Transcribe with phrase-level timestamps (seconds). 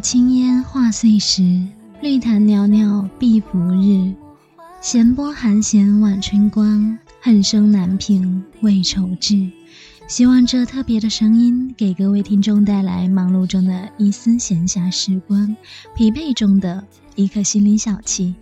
[0.00, 1.42] 青烟化碎石，
[2.00, 4.14] 绿潭袅袅碧浮日。
[4.80, 9.50] 闲波寒弦晚春光，恨生难平未愁枝。
[10.06, 15.56] 希望这特别的声音给各位听众带来忙碌中的一丝闲暇时光，
[15.96, 16.84] 疲惫中的
[17.16, 18.32] 一颗心灵小憩。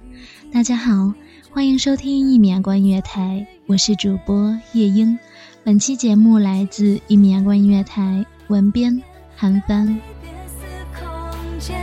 [0.53, 1.15] 大家好，
[1.51, 5.19] 欢迎收听一米阳光音乐台，我是主播夜莺。
[5.65, 9.03] 本期节目来自一米阳光音乐台，文编
[9.35, 9.99] 韩帆。
[11.67, 11.77] 间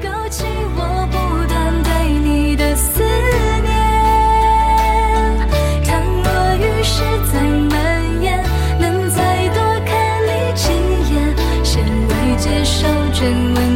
[0.00, 0.44] 勾起
[0.76, 1.16] 我不
[1.48, 3.02] 断对你的思
[3.64, 3.74] 念，
[5.84, 8.40] 倘若雨势再蔓延，
[8.78, 9.90] 能再多看
[10.28, 10.70] 你几
[11.12, 11.14] 眼，
[11.64, 13.75] 谁会接受这温？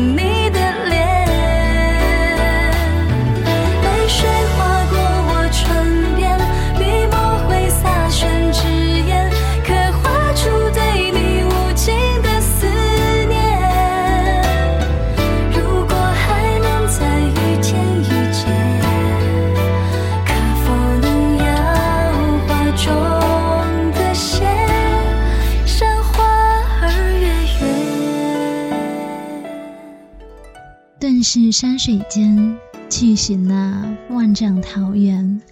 [31.10, 32.56] 顿是山水间，
[32.88, 35.42] 去寻那万丈桃源，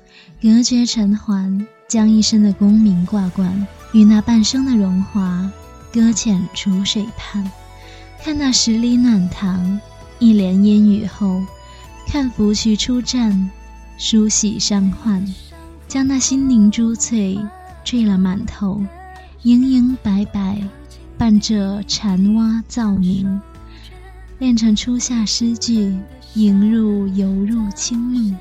[0.41, 5.51] 隔绝尘寰，将一生的功名挂冠与那半生的荣华
[5.93, 7.45] 搁浅楚水畔。
[8.23, 9.81] 看那十里暖塘，
[10.21, 11.43] 一帘烟雨后，
[12.07, 13.49] 看芙蕖出绽，
[13.99, 15.27] 梳洗伤患，
[15.89, 17.37] 将那心灵珠翠
[17.83, 18.81] 缀了满头，
[19.43, 20.63] 莹莹白白，
[21.19, 23.41] 伴着蝉蛙噪鸣。
[24.39, 25.93] 练成初夏诗句，
[26.35, 28.37] 迎入游入清梦。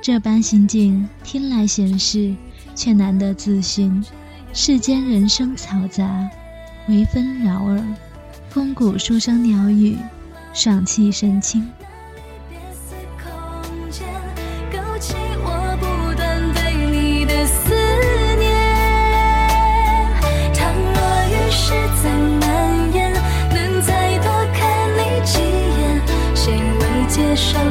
[0.00, 2.34] 这般心境，听来闲适，
[2.74, 4.02] 却难得自寻。
[4.54, 6.30] 世间人生嘈杂，
[6.88, 7.84] 微纷扰耳，
[8.48, 9.98] 风骨书声鸟语，
[10.54, 11.68] 爽气神清。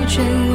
[0.05, 0.52] 接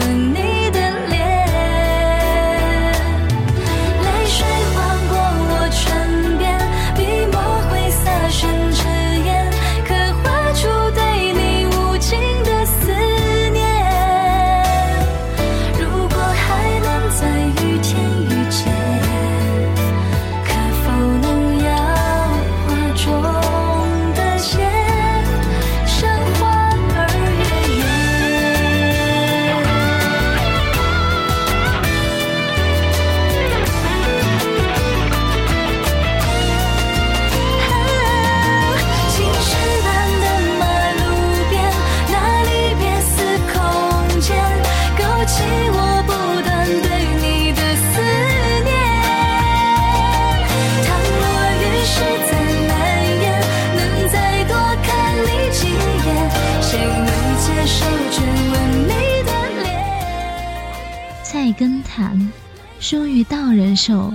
[62.81, 64.13] 书于道人手，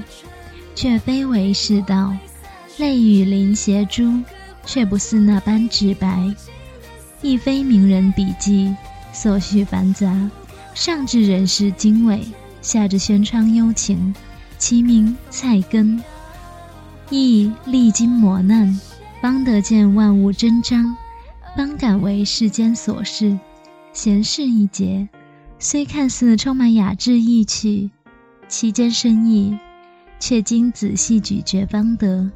[0.73, 2.15] 却非为世道；
[2.77, 4.21] 泪雨淋斜珠，
[4.65, 6.33] 却不似那般直白。
[7.21, 8.73] 亦非名人笔记，
[9.11, 10.29] 所序繁杂，
[10.73, 12.21] 上至人世经纬，
[12.61, 14.13] 下至轩窗幽情，
[14.57, 16.01] 其名菜根。
[17.09, 18.79] 亦历经磨难，
[19.21, 20.95] 方得见万物真章，
[21.55, 23.37] 方敢为世间琐事。
[23.91, 25.07] 闲事一节，
[25.65, 27.89] 虽看似充满雅致意趣，
[28.49, 29.57] 其间深意，
[30.19, 32.29] 却经仔细咀嚼方得。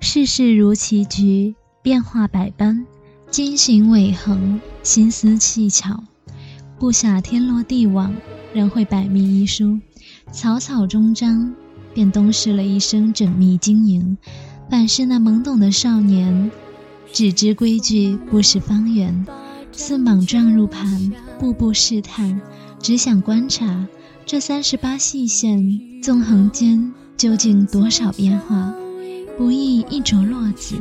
[0.00, 2.84] 世事如棋局，变化百般，
[3.30, 6.02] 经行伟恒，心思细巧，
[6.76, 8.12] 不下天罗地网，
[8.52, 9.78] 仍会百密一疏，
[10.32, 11.54] 草草终章，
[11.94, 14.18] 便东施了一生缜密经营。
[14.68, 16.50] 反是那懵懂的少年，
[17.12, 19.24] 只知规矩，不识方圆。
[19.70, 22.38] 似莽撞入盘，步步试探，
[22.82, 23.86] 只想观察
[24.26, 28.74] 这三十八细线纵横间究竟多少变化，
[29.38, 30.76] 不意一着落子，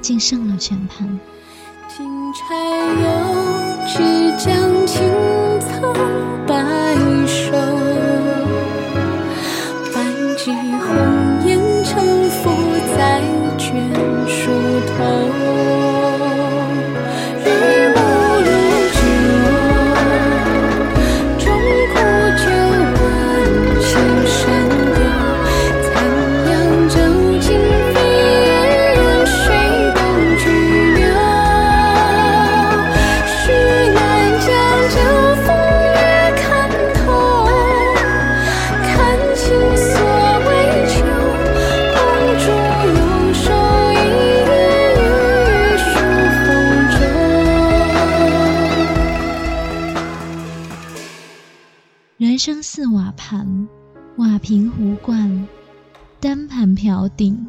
[0.00, 1.06] 竟胜了全盘。
[1.94, 2.56] 金钗
[3.02, 3.06] 又
[3.86, 3.98] 只
[4.42, 5.06] 将青
[5.60, 5.92] 草
[56.98, 57.46] 单盘瓢鼎，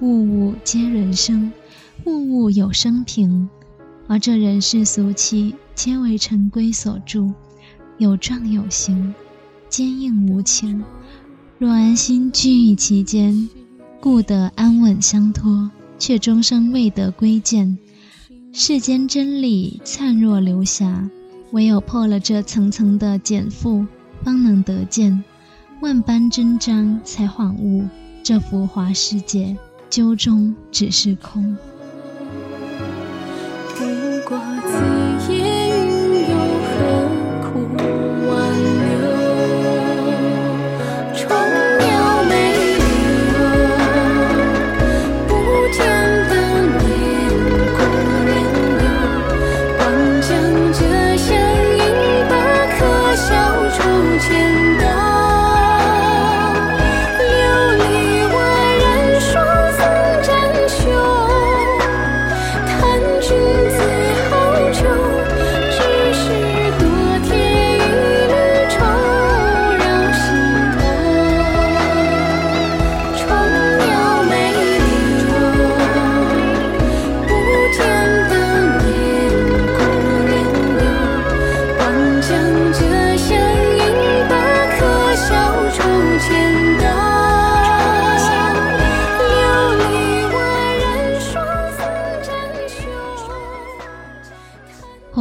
[0.00, 1.52] 物物皆人生，
[2.04, 3.48] 物物有生平。
[4.08, 7.32] 而这人世俗气，皆为尘归所住，
[7.98, 9.14] 有状有形，
[9.68, 10.82] 坚硬无情。
[11.58, 13.48] 若安心居于其间，
[14.00, 17.78] 故得安稳相托，却终生未得归见。
[18.52, 21.08] 世间真理灿若流霞，
[21.52, 23.86] 唯有破了这层层的茧缚，
[24.24, 25.22] 方能得见
[25.80, 27.84] 万般真章，才恍悟
[28.24, 29.56] 这浮华世界
[29.90, 31.56] 究终只是空。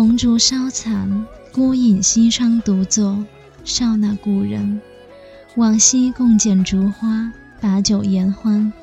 [0.01, 3.24] 红烛烧残，孤影西窗独坐。
[3.63, 4.81] 少那故人，
[5.58, 8.74] 往昔共剪烛花，把酒言欢，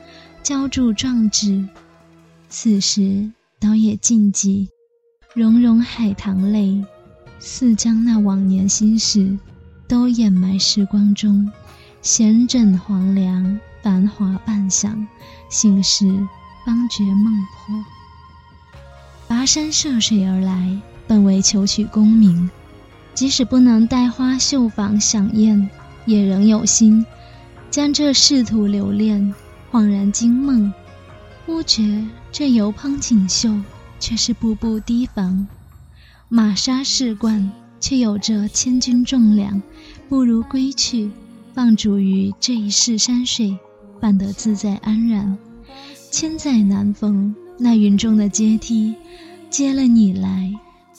[0.45, 1.67] 浇筑壮志。
[2.49, 4.69] 此时倒也静寂，
[5.35, 6.85] 融融海棠泪，
[7.41, 9.37] 似将那往年心事
[9.89, 11.51] 都掩埋时光中。
[12.01, 15.05] 闲枕黄粱，繁华半晌，
[15.51, 16.07] 醒时
[16.65, 19.37] 方觉梦破。
[19.37, 22.49] 跋山涉水而来，本为求取功名，
[23.15, 25.69] 即使不能带花绣坊享宴，
[26.07, 27.05] 也仍有心
[27.71, 29.35] 将这仕途留恋。
[29.71, 30.73] 恍然惊梦，
[31.45, 33.55] 忽觉这油烹锦绣，
[33.99, 35.47] 却是步步提防。
[36.29, 39.61] 马杀士冠，却有着千钧重量，
[40.09, 41.11] 不如归去，
[41.53, 43.59] 放逐于这一世山水，
[44.01, 45.37] 反得自在安然。
[46.11, 48.95] 千载难逢，那云中的阶梯，
[49.51, 50.51] 接了你来，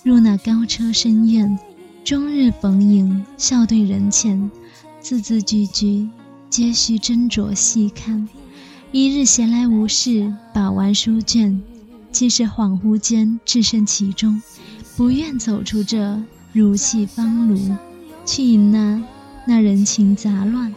[0.02, 1.60] 入那高车深院，
[2.06, 4.50] 终日逢迎，笑对人前，
[5.02, 6.08] 字字句句，
[6.50, 8.28] 皆需斟酌细看。
[8.94, 11.62] 一日闲来无事，把玩书卷，
[12.14, 14.42] 既是恍惚间置身其中，
[14.96, 16.18] 不愿走出这
[16.54, 17.76] 如戏方庐，
[18.26, 19.04] 去迎那
[19.46, 20.74] 那人情杂乱。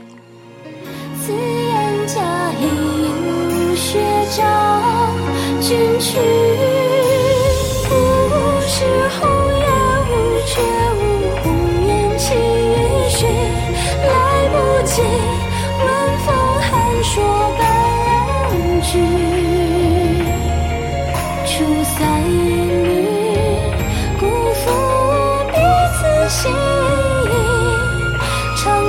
[1.24, 4.00] 紫烟佳映雪
[4.36, 5.14] 照
[5.60, 6.18] 君去，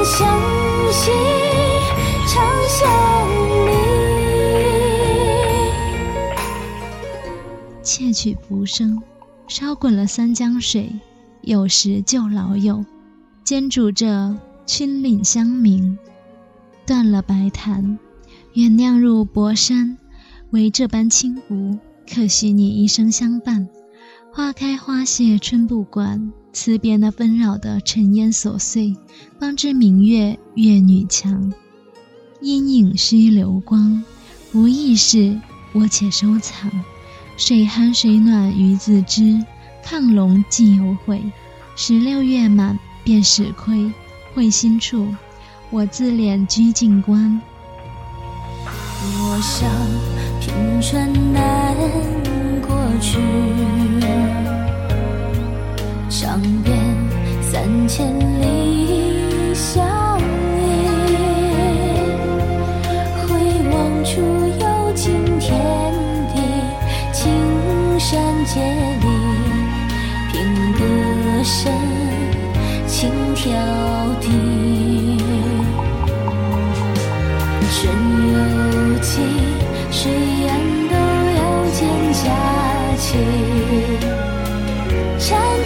[0.04, 0.28] 相
[0.92, 1.12] 惜，
[2.28, 3.30] 长相
[3.66, 3.72] 离。
[7.82, 9.02] 窃取浮生，
[9.48, 10.92] 烧滚了三江水，
[11.42, 12.84] 有时旧老友，
[13.46, 15.98] 煎煮着青岭香茗，
[16.86, 17.98] 断了白檀，
[18.54, 19.98] 愿酿入薄山，
[20.50, 21.78] 为这般轻浮。
[22.14, 23.70] 可惜你一生相伴，
[24.34, 28.96] 花开花谢春不管，辞别那纷扰的尘烟琐碎，
[29.40, 31.52] 方知明月月女强。
[32.42, 34.04] 阴影须流光，
[34.54, 35.42] 无意事，
[35.74, 36.72] 我且收藏。
[37.38, 39.44] 水寒水暖鱼自知，
[39.84, 41.20] 亢龙既有悔。
[41.76, 43.92] 十六月满便始亏，
[44.36, 45.08] 会心处，
[45.72, 47.42] 我自怜居静观。
[49.02, 49.68] 我想
[50.40, 51.76] 平川难
[52.62, 53.18] 过去，
[56.16, 56.78] 尝遍
[57.42, 58.08] 三千
[58.40, 59.84] 里相
[60.60, 60.62] 依。
[63.28, 63.30] 回
[63.72, 64.22] 望处
[64.60, 65.60] 有尽天
[66.36, 66.40] 地，
[67.12, 67.24] 青
[68.00, 68.62] 山界
[69.02, 69.08] 里，
[70.32, 70.34] 凭
[70.74, 70.80] 歌
[71.44, 71.74] 声
[72.86, 73.50] 轻飘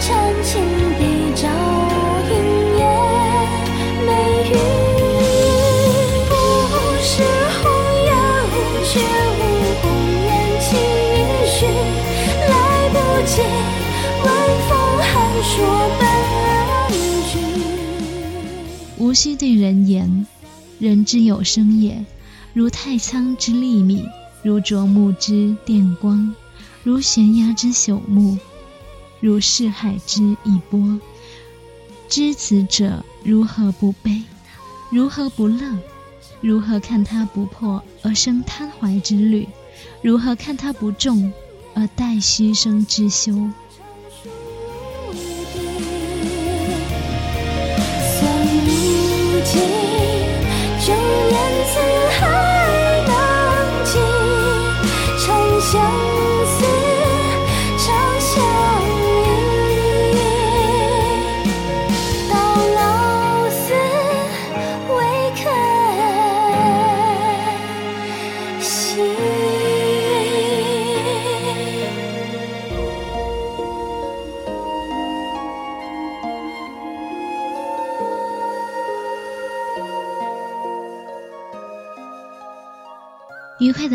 [0.00, 0.14] 潺
[0.44, 0.62] 青
[0.96, 1.02] 碧
[1.34, 1.48] 照
[2.30, 2.32] 云
[2.78, 2.80] 烟，
[4.06, 4.08] 美
[4.48, 4.52] 玉
[6.28, 6.32] 不
[7.02, 7.10] 是
[7.58, 7.62] 红
[8.04, 8.08] 颜
[8.46, 8.90] 无却
[9.34, 9.40] 无
[9.82, 9.84] 红
[10.22, 10.26] 颜
[10.60, 11.16] 弃于
[11.50, 11.58] 绪，
[12.46, 12.52] 来
[12.92, 13.32] 不及
[14.22, 14.26] 问
[14.68, 14.70] 风
[15.02, 15.06] 寒
[15.42, 15.50] 说
[15.98, 16.00] 半
[17.28, 17.34] 句。
[18.98, 20.26] 无需对人言，
[20.78, 22.04] 人之有声也。
[22.54, 24.04] 如太仓之粒米，
[24.42, 26.32] 如啄木之电光，
[26.84, 28.38] 如悬崖之朽木，
[29.20, 31.00] 如是海之一波。
[32.08, 34.22] 知此者如何不悲？
[34.90, 35.78] 如何不乐？
[36.40, 39.48] 如何看他不破而生贪怀之虑？
[40.02, 41.32] 如何看他不重
[41.74, 43.50] 而待虚生之修？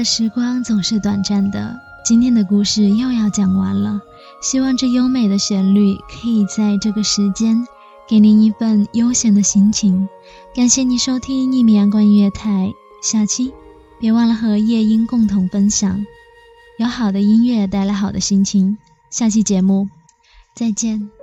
[0.03, 4.01] 时光总是短暂的，今天的故事又要讲完了。
[4.41, 7.65] 希望这优美的旋律可以在这个时间
[8.07, 10.09] 给您一份悠闲的心情。
[10.53, 13.53] 感谢你收听一米阳光音乐台，下期
[13.99, 16.05] 别忘了和夜莺共同分享，
[16.77, 18.77] 有好的音乐带来好的心情。
[19.09, 19.87] 下期节目
[20.53, 21.22] 再见。